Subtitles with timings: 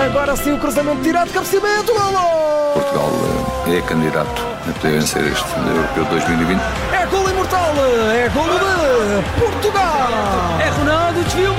[0.00, 2.72] Agora sim o cruzamento direto, cabeceamento, golo!
[2.72, 3.10] Portugal
[3.66, 6.60] eh, é candidato a poder vencer este Europeu 2020.
[6.92, 7.74] É golo imortal,
[8.10, 10.08] é golo de Portugal!
[10.58, 11.52] É Ronaldo, desvio,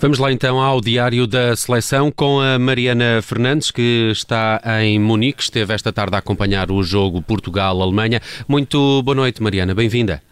[0.00, 5.42] Vamos lá então ao diário da seleção com a Mariana Fernandes, que está em Munique,
[5.42, 8.22] esteve esta tarde a acompanhar o jogo Portugal-Alemanha.
[8.48, 10.22] Muito boa noite, Mariana, bem-vinda.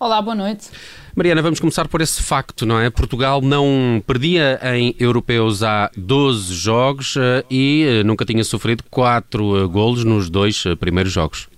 [0.00, 0.70] Olá, boa noite.
[1.14, 2.88] Mariana, vamos começar por esse facto, não é?
[2.88, 9.58] Portugal não perdia em europeus há 12 jogos eh, e eh, nunca tinha sofrido 4
[9.58, 11.48] eh, golos nos dois primeiros jogos.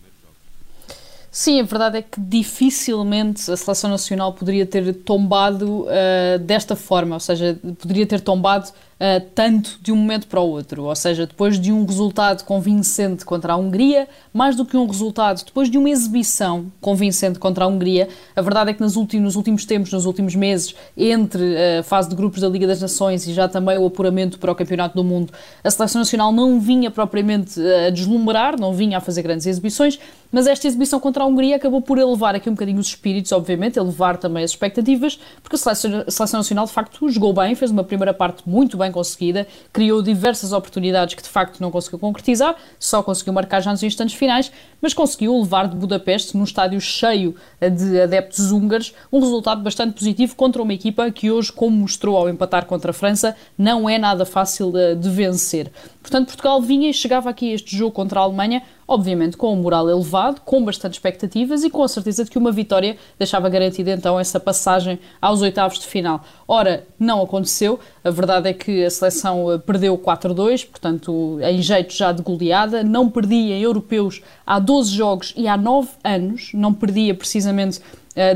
[1.40, 7.14] Sim, a verdade é que dificilmente a seleção nacional poderia ter tombado uh, desta forma,
[7.14, 10.84] ou seja, poderia ter tombado uh, tanto de um momento para o outro.
[10.84, 15.44] Ou seja, depois de um resultado convincente contra a Hungria, mais do que um resultado,
[15.44, 19.36] depois de uma exibição convincente contra a Hungria, a verdade é que nos últimos, nos
[19.36, 23.32] últimos tempos, nos últimos meses, entre a fase de grupos da Liga das Nações e
[23.32, 27.60] já também o apuramento para o Campeonato do Mundo, a seleção nacional não vinha propriamente
[27.60, 29.98] a deslumbrar, não vinha a fazer grandes exibições,
[30.30, 33.78] mas esta exibição contra a Hungria acabou por elevar aqui um bocadinho os espíritos, obviamente,
[33.78, 37.70] elevar também as expectativas, porque a seleção, a seleção nacional de facto jogou bem, fez
[37.70, 42.56] uma primeira parte muito bem conseguida, criou diversas oportunidades que de facto não conseguiu concretizar,
[42.78, 44.50] só conseguiu marcar já nos instantes finais,
[44.80, 50.36] mas conseguiu levar de Budapeste, num estádio cheio de adeptos húngaros, um resultado bastante positivo
[50.36, 54.24] contra uma equipa que hoje, como mostrou ao empatar contra a França, não é nada
[54.24, 55.70] fácil de, de vencer.
[56.00, 59.56] Portanto, Portugal vinha e chegava aqui a este jogo contra a Alemanha obviamente com um
[59.56, 63.90] moral elevado, com bastante expectativas e com a certeza de que uma vitória deixava garantida
[63.90, 66.24] então essa passagem aos oitavos de final.
[66.48, 71.92] Ora, não aconteceu, a verdade é que a seleção eh, perdeu 4-2, portanto, em jeito
[71.92, 77.14] já de goleada, não perdia europeus há 12 jogos e há 9 anos, não perdia
[77.14, 77.80] precisamente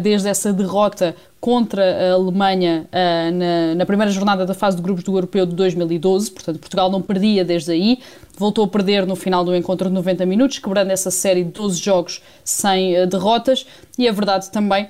[0.01, 5.03] desde essa derrota contra a Alemanha uh, na, na, primeira jornada da fase de grupos
[5.03, 7.99] do Europeu de 2012, portanto Portugal não perdia desde aí,
[8.39, 11.81] voltou a perder no final do encontro de 90 minutos, quebrando essa série de 12
[11.81, 13.67] jogos sem uh, derrotas,
[13.99, 14.89] e a verdade também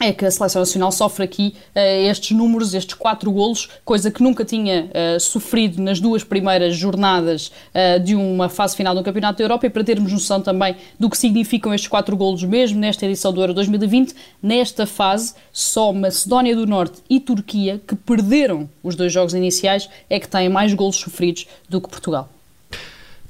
[0.00, 4.22] é que a Seleção Nacional sofre aqui uh, estes números, estes quatro golos, coisa que
[4.22, 9.38] nunca tinha uh, sofrido nas duas primeiras jornadas uh, de uma fase final do Campeonato
[9.38, 13.06] da Europa e para termos noção também do que significam estes quatro golos mesmo nesta
[13.06, 18.96] edição do Euro 2020, nesta fase só Macedónia do Norte e Turquia, que perderam os
[18.96, 22.28] dois jogos iniciais, é que têm mais golos sofridos do que Portugal.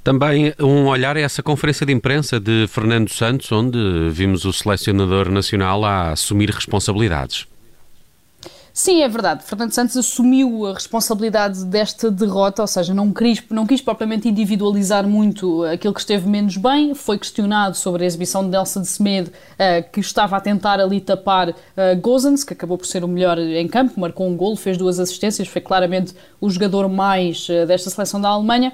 [0.04, 3.78] Também um olhar a essa conferência de imprensa de Fernando Santos, onde
[4.10, 7.46] vimos o selecionador nacional a assumir responsabilidades.
[8.74, 9.44] Sim, é verdade.
[9.44, 15.06] Fernando Santos assumiu a responsabilidade desta derrota, ou seja, não quis, não quis propriamente individualizar
[15.06, 16.94] muito aquilo que esteve menos bem.
[16.94, 21.02] Foi questionado sobre a exibição de Nelson de Semedo, uh, que estava a tentar ali
[21.02, 21.54] tapar uh,
[22.00, 25.46] Gozens, que acabou por ser o melhor em campo, marcou um golo, fez duas assistências,
[25.46, 28.72] foi claramente o jogador mais uh, desta seleção da Alemanha.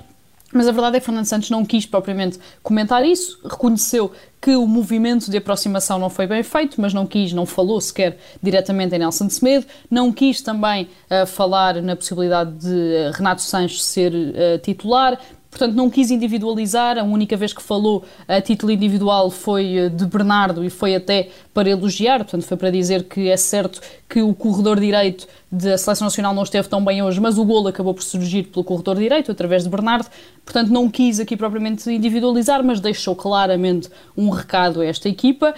[0.52, 4.10] Mas a verdade é que Fernando Santos não quis propriamente comentar isso, reconheceu
[4.40, 8.18] que o movimento de aproximação não foi bem feito, mas não quis, não falou sequer
[8.42, 13.84] diretamente em Nelson Semedo, não quis também uh, falar na possibilidade de uh, Renato Sanches
[13.84, 15.20] ser uh, titular,
[15.58, 20.06] Portanto, não quis individualizar, a única vez que falou a título individual foi eh, de
[20.06, 24.32] Bernardo e foi até para elogiar, portanto, foi para dizer que é certo que o
[24.32, 28.04] corredor direito da Seleção Nacional não esteve tão bem hoje, mas o golo acabou por
[28.04, 30.06] surgir pelo corredor direito, através de Bernardo,
[30.44, 35.54] portanto, não quis aqui propriamente individualizar, mas deixou claramente um recado a esta equipa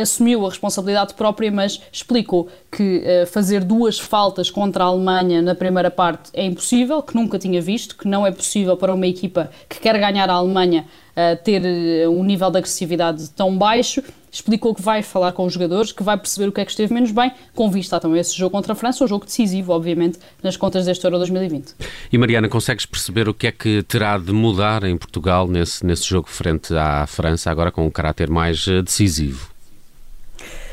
[0.00, 5.54] assumiu a responsabilidade própria, mas explicou que uh, fazer duas faltas contra a Alemanha na
[5.54, 9.50] primeira parte é impossível, que nunca tinha visto, que não é possível para uma equipa
[9.68, 14.02] que quer ganhar a Alemanha uh, ter uh, um nível de agressividade tão baixo.
[14.30, 16.92] Explicou que vai falar com os jogadores, que vai perceber o que é que esteve
[16.92, 20.56] menos bem, com vista também esse jogo contra a França, um jogo decisivo, obviamente, nas
[20.56, 21.74] contas deste Euro 2020.
[22.12, 26.04] E Mariana, consegues perceber o que é que terá de mudar em Portugal nesse, nesse
[26.06, 29.48] jogo frente à França, agora com um caráter mais decisivo?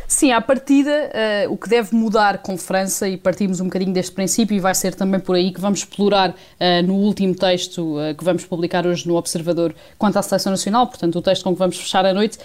[0.08, 1.12] Sim, à partida,
[1.48, 4.76] uh, o que deve mudar com França, e partimos um bocadinho deste princípio, e vai
[4.76, 8.86] ser também por aí que vamos explorar uh, no último texto uh, que vamos publicar
[8.86, 12.14] hoje no Observador quanto à Seleção Nacional, portanto, o texto com que vamos fechar a
[12.14, 12.38] noite,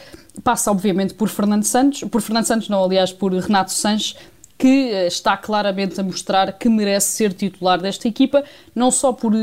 [0.43, 4.17] passa obviamente por Fernando Santos, por Fernando Santos não, aliás, por Renato Sanches,
[4.61, 9.33] que eh, está claramente a mostrar que merece ser titular desta equipa, não só por
[9.33, 9.39] uh,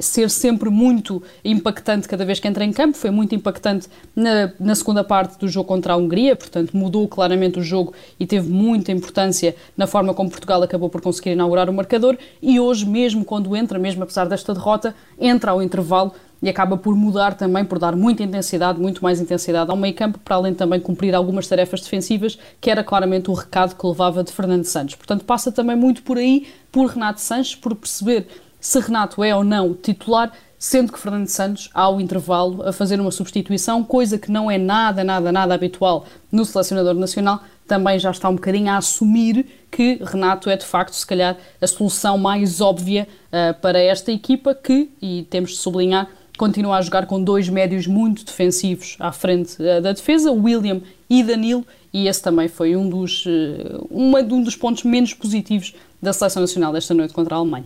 [0.00, 4.74] ser sempre muito impactante cada vez que entra em campo, foi muito impactante na, na,
[4.74, 8.90] segunda parte do jogo contra a Hungria, portanto mudou claramente o jogo e teve muita
[8.90, 13.54] importância na forma como Portugal acabou por conseguir inaugurar o marcador e hoje mesmo quando
[13.54, 17.96] entra, mesmo apesar desta derrota, entra ao intervalo e acaba por mudar também, por dar
[17.96, 22.38] muita intensidade, muito mais intensidade ao meio campo, para além também cumprir algumas tarefas defensivas,
[22.60, 24.94] que era claramente o recado que levava de Fernando Santos.
[24.94, 28.28] Portanto, passa também muito por aí, por Renato Sanches, por perceber
[28.60, 33.12] se Renato é ou não titular, sendo que Fernando Santos, ao intervalo, a fazer uma
[33.12, 38.28] substituição, coisa que não é nada, nada, nada habitual no selecionador nacional, também já está
[38.28, 43.06] um bocadinho a assumir que Renato é de facto, se calhar, a solução mais óbvia
[43.28, 46.08] uh, para esta equipa que, e temos de sublinhar,
[46.38, 50.80] continua a jogar com dois médios muito defensivos à frente uh, da defesa, William
[51.10, 55.74] e Danilo, e esse também foi um dos, uh, uma, um dos pontos menos positivos
[56.00, 57.64] da Seleção Nacional desta noite contra a Alemanha.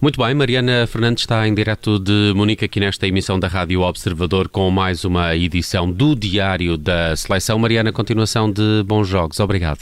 [0.00, 4.48] Muito bem, Mariana Fernandes está em direto de Munique aqui nesta emissão da Rádio Observador
[4.48, 7.56] com mais uma edição do Diário da Seleção.
[7.58, 9.38] Mariana, continuação de bons jogos.
[9.38, 9.80] Obrigado.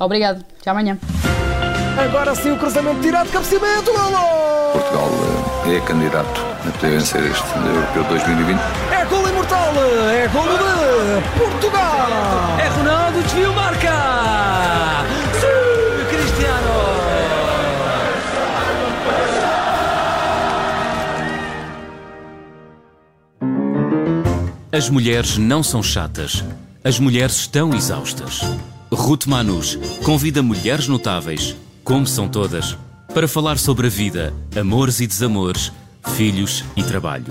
[0.00, 0.44] Obrigado.
[0.60, 0.98] Até amanhã.
[1.98, 3.90] Agora sim o cruzamento direto, cabeceamento!
[4.72, 5.10] Portugal
[5.66, 8.58] eh, é candidato a poder vencer este Europeu 2020.
[8.90, 9.72] É golo imortal,
[10.10, 12.58] é golo de Portugal!
[12.58, 15.04] É Ronaldo, desvio, marca!
[15.34, 16.68] Sim, Cristiano!
[24.72, 26.44] As mulheres não são chatas.
[26.84, 28.40] As mulheres estão exaustas.
[28.90, 32.76] Ruth Manus convida mulheres notáveis, como são todas,
[33.14, 35.72] para falar sobre a vida, amores e desamores,
[36.08, 37.26] filhos e trabalho.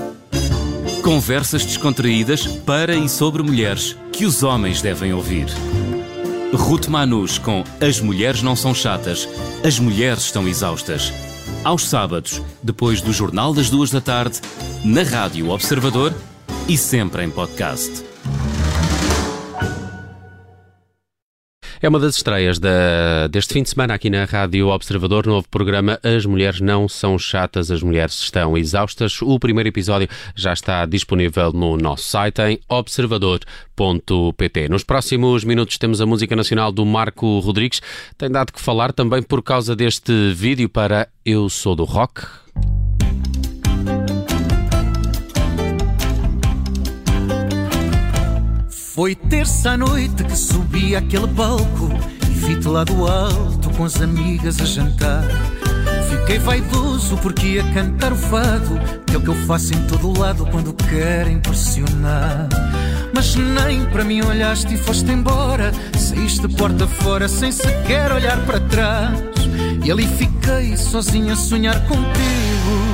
[1.03, 5.47] Conversas descontraídas para e sobre mulheres que os homens devem ouvir.
[6.53, 9.27] Ruth Manus com As Mulheres Não São Chatas,
[9.65, 11.11] As Mulheres Estão Exaustas.
[11.63, 14.39] Aos sábados, depois do Jornal das Duas da Tarde,
[14.83, 16.13] na Rádio Observador
[16.67, 18.03] e sempre em podcast.
[21.79, 25.99] É uma das estreias da, deste fim de semana aqui na Rádio Observador, novo programa
[26.03, 29.21] As Mulheres Não São Chatas, as Mulheres Estão Exaustas.
[29.21, 34.69] O primeiro episódio já está disponível no nosso site em observador.pt.
[34.69, 37.79] Nos próximos minutos temos a música nacional do Marco Rodrigues.
[38.17, 42.25] Tem dado que falar também por causa deste vídeo para Eu Sou do Rock.
[48.97, 51.87] Foi terça à noite que subi aquele palco
[52.27, 55.23] e vi-te lá do alto com as amigas a jantar.
[56.09, 60.19] Fiquei vaidoso porque ia cantar o fado, que é o que eu faço em todo
[60.19, 62.49] lado quando quero impressionar.
[63.13, 68.59] Mas nem para mim olhaste e foste embora, saíste porta fora sem sequer olhar para
[68.59, 69.19] trás.
[69.83, 72.47] E ali fiquei sozinho a sonhar contigo.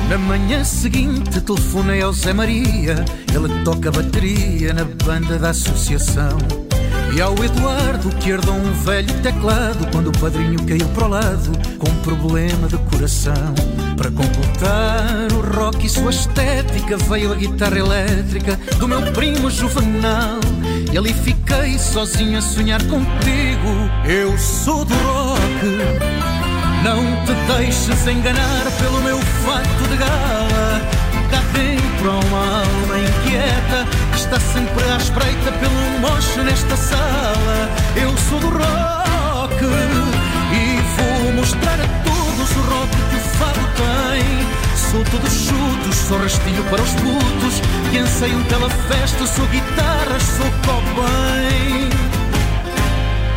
[0.08, 6.38] Na manhã seguinte telefonei ao Zé Maria, ele toca bateria na banda da associação.
[7.16, 11.52] E ao Eduardo que herdou um velho teclado quando o padrinho caiu para o lado
[11.84, 13.54] com um problema de coração.
[13.96, 20.40] Para completar o rock e sua estética veio a guitarra elétrica do meu primo Juvenal.
[20.92, 23.90] E ali fiquei sozinho a sonhar contigo.
[24.06, 25.64] Eu sou do rock.
[26.82, 30.80] Não te deixes enganar pelo meu fato de gala.
[31.30, 37.70] Cá dentro há uma alma inquieta que está sempre à espreita pelo mocho nesta sala.
[37.96, 38.84] Eu sou do rock
[41.44, 44.78] mostrar a todos o rock que o fado tem.
[44.78, 47.60] Sou todo chuto, sou rastilho para os putos
[47.90, 49.26] que anseiam pela festa.
[49.26, 51.90] Sou guitarra, sou cobain.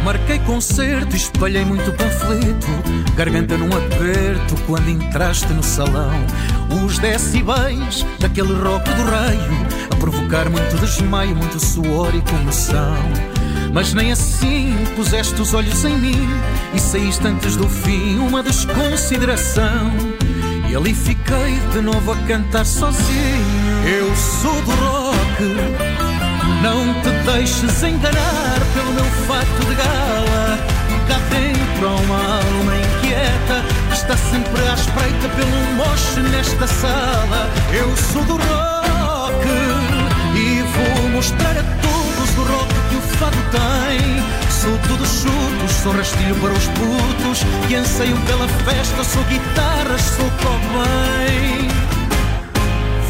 [0.05, 2.67] Marquei concerto espalhei muito panfleto
[3.17, 6.13] Garganta num aperto quando entraste no salão
[6.81, 13.36] Os decibéis daquele rock do raio A provocar muito desmaio, muito suor e comoção
[13.73, 16.27] Mas nem assim puseste os olhos em mim
[16.73, 19.91] E saíste antes do fim uma desconsideração
[20.69, 26.07] E ali fiquei de novo a cantar sozinho Eu sou do rock
[26.61, 30.57] não te deixes enganar pelo meu fato de gala.
[31.07, 37.49] Cá dentro há uma alma inquieta que está sempre à espreita pelo moche nesta sala.
[37.71, 39.47] Eu sou do rock
[40.35, 41.96] e vou mostrar a todos
[43.19, 44.51] fado tem.
[44.51, 49.03] Sou tudo chuto, sou rastilho para os putos que anseiam pela festa.
[49.03, 51.67] Sou guitarra, sou cobain.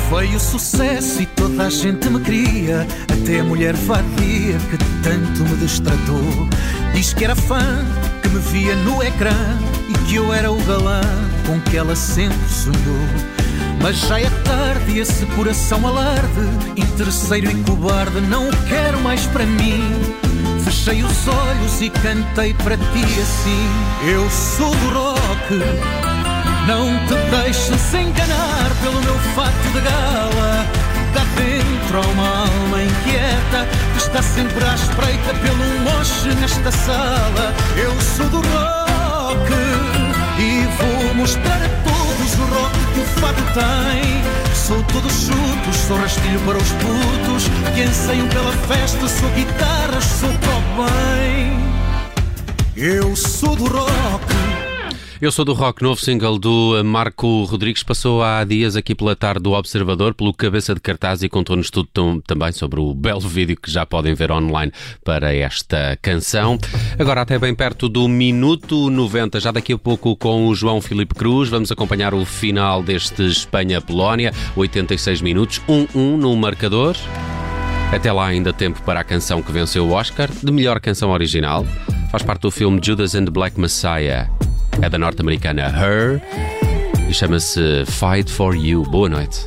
[0.10, 5.58] Veio sucesso e toda a gente me queria, até a mulher vadia que tanto me
[5.58, 6.48] destratou.
[6.94, 7.86] Diz que era fã,
[8.22, 9.36] que me via no ecrã
[9.90, 11.02] e que eu era o galã
[11.46, 13.47] com que ela sempre sonhou.
[13.82, 16.42] Mas já é tarde e esse coração alarde,
[16.76, 19.82] interesseiro e cobarde, não o quero mais para mim.
[20.64, 23.70] Fechei os olhos e cantei para ti assim:
[24.06, 25.54] Eu sou do rock
[26.68, 30.66] Não te deixes enganar pelo meu fato de gala.
[31.14, 37.54] Cá dentro há uma alma inquieta que está sempre à espreita pelo moche nesta sala.
[37.78, 39.54] Eu sou do rock
[40.40, 41.97] e vou mostrar a todos
[42.40, 44.56] o rock que o fado tem.
[44.56, 49.08] Sou todo chuto, sou rastilho para os putos que anseiam pela festa.
[49.08, 51.58] Sou guitarra, sou pop bem.
[52.76, 54.47] Eu sou do rock.
[55.20, 59.42] Eu sou do rock, novo single do Marco Rodrigues, passou há dias aqui pela tarde
[59.42, 61.90] do Observador, pelo cabeça de cartaz e contou-nos tudo
[62.28, 64.72] também sobre o belo vídeo que já podem ver online
[65.04, 66.60] para esta canção.
[67.00, 71.16] Agora até bem perto do minuto 90, já daqui a pouco com o João Filipe
[71.16, 76.96] Cruz, vamos acompanhar o final deste Espanha-Polónia, 86 minutos, 1-1 no marcador.
[77.92, 81.66] Até lá ainda tempo para a canção que venceu o Oscar, de melhor canção original.
[82.12, 84.30] Faz parte do filme Judas and the Black Messiah
[84.82, 86.22] é da norte-americana Her
[87.10, 88.84] e chama-se Fight for You.
[88.84, 89.44] Boa noite.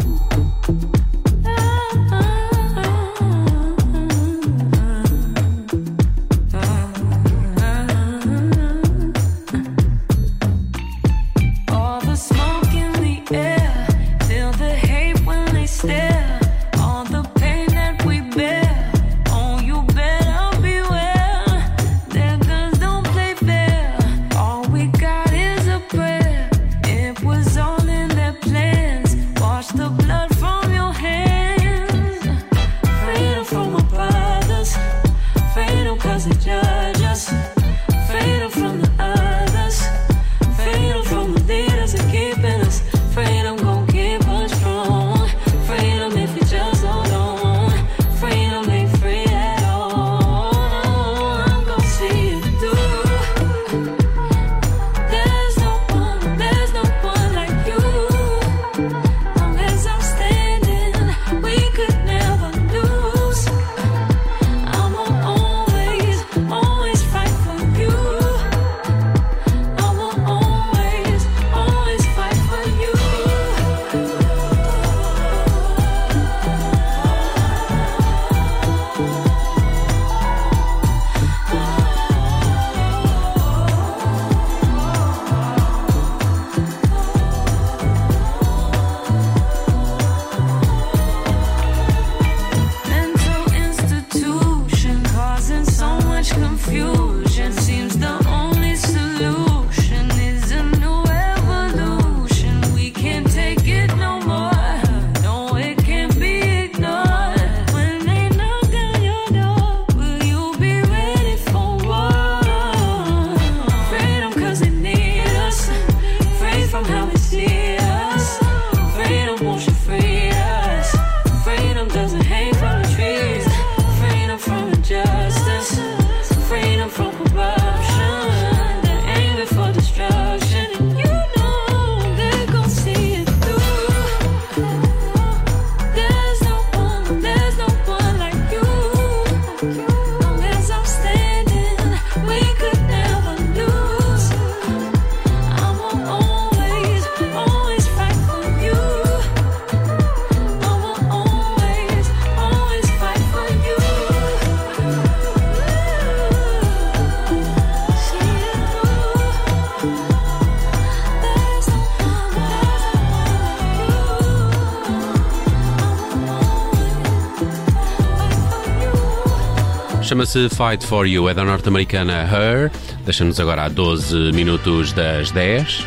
[170.31, 172.71] Chama-se Fight for You, é da norte-americana Her.
[173.05, 175.85] Deixa-nos agora a 12 minutos das 10.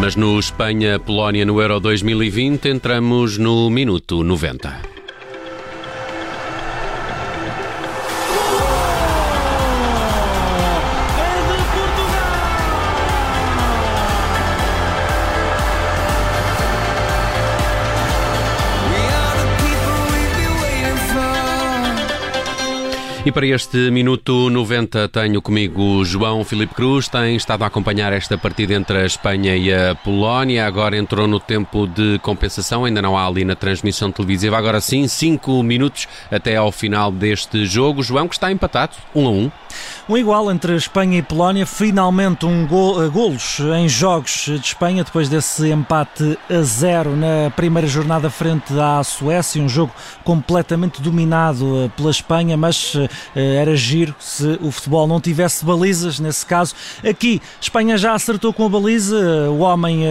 [0.00, 4.89] Mas no Espanha-Polónia no Euro 2020 entramos no minuto 90.
[23.22, 28.38] E para este minuto 90 tenho comigo João Filipe Cruz, tem estado a acompanhar esta
[28.38, 33.18] partida entre a Espanha e a Polónia, agora entrou no tempo de compensação, ainda não
[33.18, 38.02] há ali na transmissão televisiva, agora sim, 5 minutos até ao final deste jogo.
[38.02, 39.34] João que está empatado, 1 um a 1.
[39.34, 39.50] Um.
[40.10, 45.04] Um igual entre Espanha e Polónia, finalmente um gol, uh, golos em jogos de Espanha
[45.04, 49.92] depois desse empate a zero na primeira jornada frente à Suécia, um jogo
[50.24, 56.18] completamente dominado uh, pela Espanha, mas uh, era giro se o futebol não tivesse balizas,
[56.18, 56.74] nesse caso.
[57.08, 60.02] Aqui, Espanha já acertou com a baliza, o homem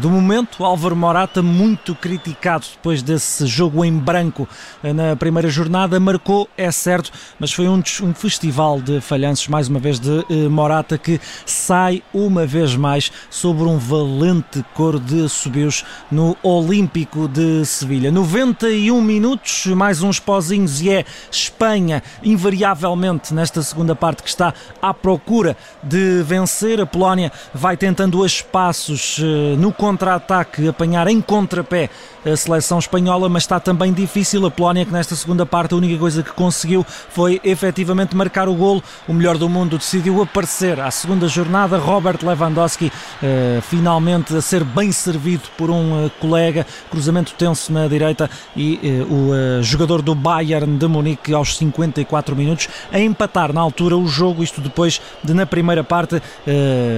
[0.00, 4.48] do momento, Álvaro Morata, muito criticado depois desse jogo em branco
[4.80, 7.10] na primeira jornada, marcou, é certo,
[7.40, 9.00] mas foi um, um festival de
[9.48, 15.26] mais uma vez, de Morata, que sai uma vez mais sobre um valente coro de
[15.30, 18.12] subios no Olímpico de Sevilha.
[18.12, 24.52] 91 minutos, mais uns pozinhos e é Espanha, invariavelmente nesta segunda parte que está
[24.82, 26.78] à procura de vencer.
[26.78, 31.88] A Polónia vai tentando a espaços eh, no contra-ataque, apanhar em contrapé
[32.26, 34.44] a seleção espanhola, mas está também difícil.
[34.44, 38.54] A Polónia, que nesta segunda parte a única coisa que conseguiu foi efetivamente marcar o
[38.54, 38.82] golo.
[39.08, 41.78] O melhor do mundo decidiu aparecer à segunda jornada.
[41.78, 46.66] Robert Lewandowski uh, finalmente a ser bem servido por um uh, colega.
[46.90, 48.78] Cruzamento tenso na direita e
[49.08, 54.06] uh, o jogador do Bayern de Munique aos 54 minutos a empatar na altura o
[54.06, 54.42] jogo.
[54.42, 56.20] Isto depois de na primeira parte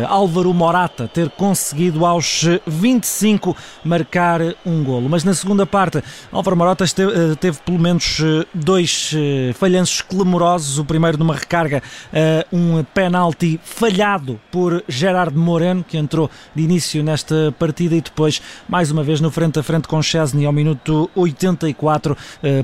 [0.08, 6.86] Álvaro Morata ter conseguido aos 25 marcar um golo mas na segunda parte Álvaro Morata
[6.88, 10.78] teve, eh, teve pelo menos eh, dois eh, falhanços clamorosos.
[10.78, 11.82] O primeiro numa recarga,
[12.52, 18.90] um penalti falhado por Gerard Moreno, que entrou de início nesta partida e depois, mais
[18.90, 22.16] uma vez, no frente a frente com Chesney ao minuto 84,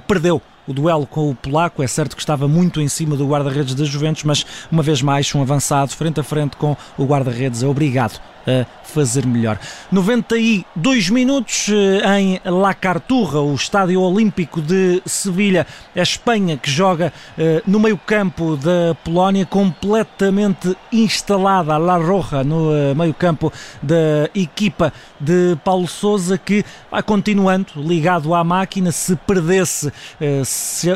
[0.07, 1.83] perdeu o duelo com o polaco.
[1.83, 5.35] É certo que estava muito em cima do guarda-redes da Juventus, mas uma vez mais
[5.35, 9.59] um avançado frente a frente com o guarda-redes é obrigado a fazer melhor.
[9.91, 15.67] 92 minutos eh, em La Carturra, o Estádio Olímpico de Sevilha.
[15.97, 22.75] A Espanha que joga eh, no meio-campo da Polónia, completamente instalada a La Roja no
[22.75, 28.93] eh, meio-campo da equipa de Paulo Souza, que vai continuando ligado à máquina.
[28.93, 29.93] Se perdesse,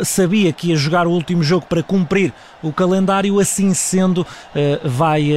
[0.04, 4.26] sabia que ia jogar o último jogo para cumprir o calendário, assim sendo,
[4.84, 5.30] vai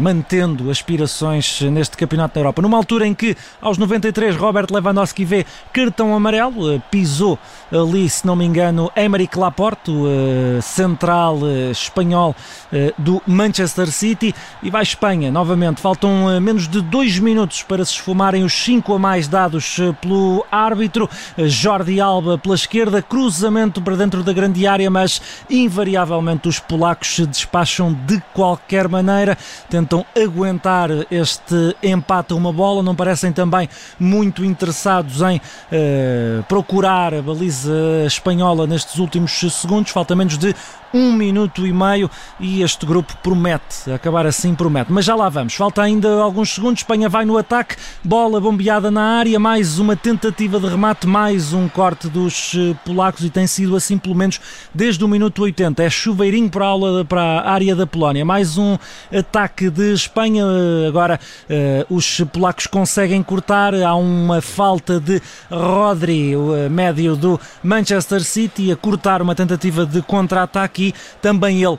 [0.00, 2.62] mantendo aspirações neste Campeonato da Europa.
[2.62, 7.38] Numa altura em que, aos 93, Robert Lewandowski vê cartão amarelo, eh, pisou
[7.70, 12.34] ali, se não me engano, Emerick Laporte, eh, central eh, espanhol
[12.96, 15.80] do Manchester City, e vai Espanha novamente.
[15.80, 21.08] Faltam menos de dois minutos para se esfumarem os cinco a mais dados pelo árbitro.
[21.36, 27.26] Jordi Alba pela esquerda, cruzamento para dentro da grande área, mas invariavelmente os polacos se
[27.26, 29.36] despacham de qualquer maneira,
[29.68, 31.31] tentam aguentar este
[31.82, 33.68] empate a uma bola, não parecem também
[33.98, 37.72] muito interessados em uh, procurar a baliza
[38.06, 40.54] espanhola nestes últimos segundos, falta menos de
[40.92, 44.92] um minuto e meio e este grupo promete, acabar assim promete.
[44.92, 46.80] Mas já lá vamos, falta ainda alguns segundos.
[46.80, 51.68] Espanha vai no ataque, bola bombeada na área, mais uma tentativa de remate, mais um
[51.68, 54.40] corte dos eh, polacos e tem sido assim pelo menos
[54.74, 55.82] desde o minuto 80.
[55.82, 58.76] É chuveirinho para a, aula, para a área da Polónia, mais um
[59.16, 60.44] ataque de Espanha.
[60.86, 67.40] Agora uh, os polacos conseguem cortar, há uma falta de Rodri, o eh, médio do
[67.62, 71.78] Manchester City, a cortar uma tentativa de contra-ataque aqui também ele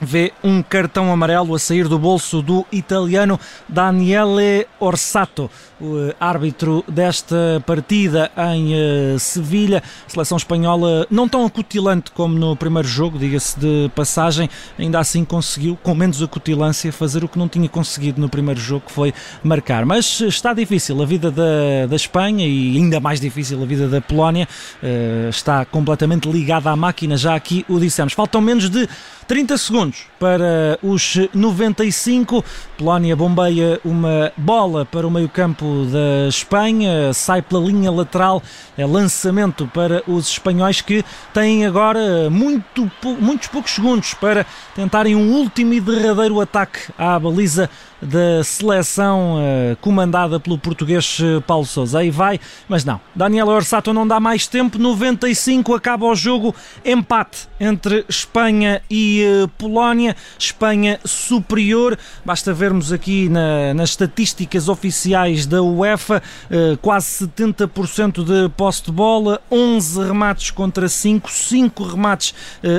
[0.00, 5.48] vê um cartão amarelo a sair do bolso do italiano Daniele Orsato,
[5.84, 9.82] o eh, árbitro desta partida em uh, Sevilha.
[10.08, 15.78] Seleção espanhola não tão acutilante como no primeiro jogo, diga-se de passagem, ainda assim conseguiu,
[15.82, 19.84] com menos acutilância, fazer o que não tinha conseguido no primeiro jogo, que foi marcar.
[19.84, 24.00] Mas está difícil a vida da, da Espanha e ainda mais difícil a vida da
[24.00, 24.48] Polónia.
[24.82, 28.12] Uh, está completamente ligada à máquina, já aqui o dissemos.
[28.12, 28.88] Faltam menos de
[29.26, 32.44] 30 segundos para os 95.
[32.78, 38.42] Polónia bombeia uma bola para o meio-campo da Espanha, sai pela linha lateral,
[38.76, 45.32] é lançamento para os espanhóis que têm agora muito, muitos poucos segundos para tentarem um
[45.32, 47.68] último e derradeiro ataque à baliza
[48.04, 52.00] da seleção uh, comandada pelo português uh, Paulo Sousa.
[52.00, 52.38] Aí vai,
[52.68, 53.00] mas não.
[53.14, 54.78] Daniel Orsato não dá mais tempo.
[54.78, 56.54] 95 acaba o jogo.
[56.84, 60.14] Empate entre Espanha e uh, Polónia.
[60.38, 61.98] Espanha superior.
[62.24, 66.22] Basta vermos aqui na, nas estatísticas oficiais da UEFA:
[66.82, 71.30] quase 70% de posse de bola, 11 remates contra 5.
[71.30, 72.34] 5 remates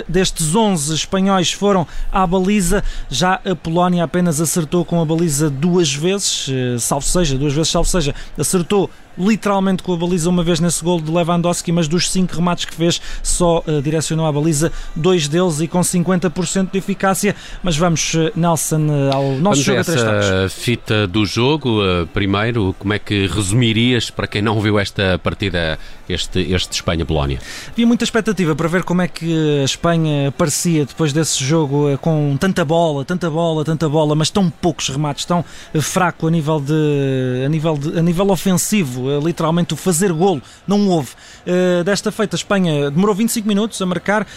[0.07, 2.83] destes 11 espanhóis foram à baliza.
[3.09, 5.14] Já a Polónia apenas acertou com a baliza
[5.49, 10.43] duas vezes, eh, salvo seja, duas vezes salvo seja, acertou literalmente com a baliza uma
[10.43, 14.31] vez nesse gol de Lewandowski, mas dos cinco remates que fez, só uh, direcionou à
[14.31, 17.35] baliza dois deles e com 50% de eficácia.
[17.63, 21.79] Mas vamos, uh, Nelson, uh, ao nosso vamos jogo a três essa fita do jogo.
[22.13, 27.39] primeiro, como é que resumirias para quem não viu esta partida, este, este Espanha-Polónia?
[27.69, 32.35] Havia muita expectativa para ver como é que a Espanha parecia depois desse jogo com
[32.39, 35.43] tanta bola, tanta bola, tanta bola, mas tão poucos remates, tão
[35.81, 40.87] fraco a nível de a nível de, a nível ofensivo, literalmente o fazer golo não
[40.87, 41.09] houve.
[41.83, 44.27] Desta feita a Espanha demorou 25 minutos a marcar,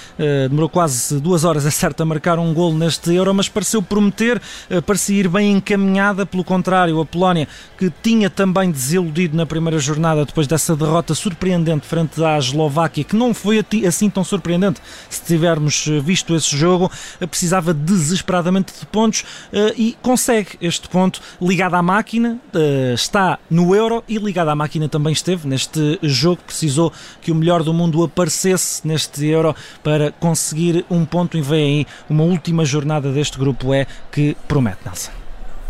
[0.49, 4.41] demorou quase duas horas é certo a marcar um golo neste Euro, mas pareceu prometer,
[4.87, 10.25] parecia ir bem encaminhada, pelo contrário, a Polónia que tinha também desiludido na primeira jornada
[10.25, 15.87] depois dessa derrota surpreendente frente à Eslováquia, que não foi assim tão surpreendente se tivermos
[16.03, 16.91] visto esse jogo,
[17.31, 19.25] precisava desesperadamente de pontos
[19.77, 22.39] e consegue este ponto ligado à máquina,
[22.95, 26.93] está no Euro e ligado à máquina também esteve neste jogo, precisou
[27.23, 31.87] que o melhor do mundo aparecesse neste Euro para conseguir um ponto e vem aí
[32.11, 35.28] uma última jornada deste grupo E que promete, Nelson.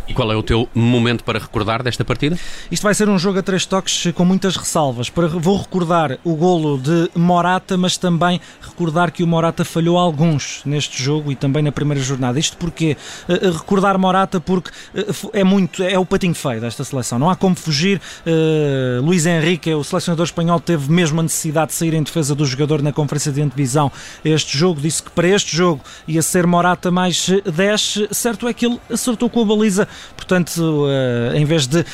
[0.08, 2.38] E qual é o teu momento para recordar desta partida?
[2.70, 5.12] Isto vai ser um jogo a três toques com muitas ressalvas.
[5.38, 11.02] Vou recordar o golo de Morata, mas também recordar que o Morata falhou alguns neste
[11.02, 12.38] jogo e também na primeira jornada.
[12.38, 12.96] Isto porque
[13.28, 17.18] uh, recordar Morata porque uh, é muito é o patinho feio desta seleção.
[17.18, 18.00] Não há como fugir.
[19.02, 22.80] Luís Henrique, o selecionador espanhol, teve mesmo a necessidade de sair em defesa do jogador
[22.82, 23.92] na conferência de antevisão
[24.24, 24.80] este jogo.
[24.80, 28.08] Disse que para este jogo ia ser Morata mais 10.
[28.10, 31.84] Certo é que ele acertou com a baliza Portanto, uh, em vez de uh,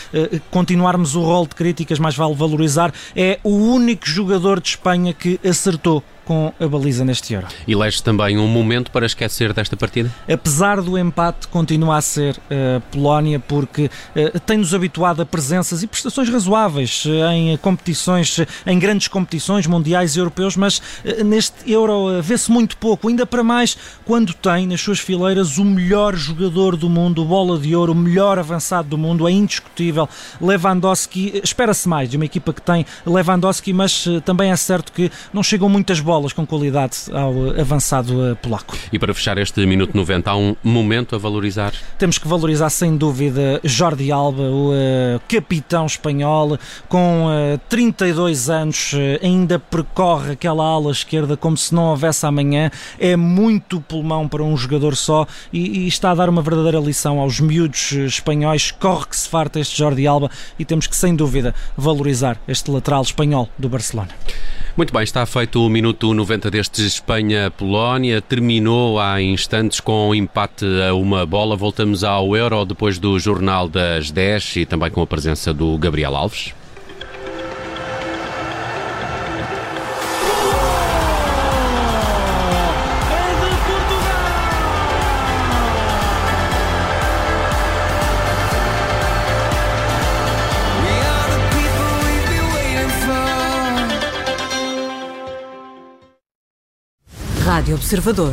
[0.51, 5.39] continuarmos o rol de críticas, mais vale valorizar, é o único jogador de Espanha que
[5.47, 7.47] acertou com a baliza neste Euro.
[7.67, 10.11] E leges também um momento para esquecer desta partida?
[10.31, 15.83] Apesar do empate, continua a ser a uh, Polónia, porque uh, tem-nos habituado a presenças
[15.83, 20.81] e prestações razoáveis uh, em competições, em grandes competições mundiais e europeus, mas
[21.25, 26.15] neste Euro vê-se muito pouco, ainda para mais quando tem nas suas fileiras o melhor
[26.15, 30.09] jogador do mundo, bola de ouro, o melhor avançado do mundo, é indiscutível.
[30.41, 35.43] Lewandowski, espera-se mais de uma equipa que tem Lewandowski, mas também é certo que não
[35.43, 38.77] chegam muitas bolas bolas com qualidade ao avançado eh, polaco.
[38.93, 41.73] E para fechar este minuto 90, há um momento a valorizar?
[41.99, 46.57] Temos que valorizar sem dúvida Jordi Alba, o uh, capitão espanhol,
[46.89, 52.71] com uh, 32 anos, uh, ainda percorre aquela ala esquerda como se não houvesse amanhã.
[52.97, 57.19] É muito pulmão para um jogador só e, e está a dar uma verdadeira lição
[57.19, 58.71] aos miúdos espanhóis.
[58.71, 63.03] Corre que se farta este Jordi Alba e temos que, sem dúvida, valorizar este lateral
[63.03, 64.11] espanhol do Barcelona.
[64.77, 68.21] Muito bem, está feito o minuto 90 deste Espanha-Polónia.
[68.21, 71.55] Terminou há instantes com um empate a uma bola.
[71.55, 76.17] Voltamos ao Euro depois do Jornal das 10 e também com a presença do Gabriel
[76.17, 76.53] Alves.
[97.65, 98.31] Rádio Observador.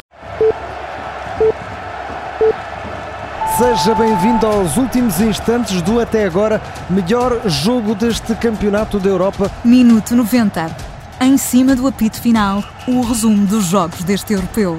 [3.57, 9.49] Seja bem-vindo aos últimos instantes do até agora melhor jogo deste Campeonato da Europa.
[9.63, 10.75] Minuto 90.
[11.21, 14.77] Em cima do apito final, o resumo dos jogos deste europeu.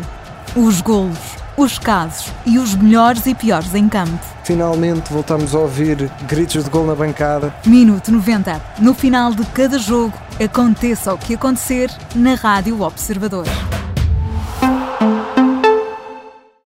[0.54, 1.18] Os golos,
[1.56, 4.18] os casos e os melhores e piores em campo.
[4.44, 7.54] Finalmente voltamos a ouvir gritos de gol na bancada.
[7.64, 8.60] Minuto 90.
[8.80, 13.46] No final de cada jogo, aconteça o que acontecer na Rádio Observador.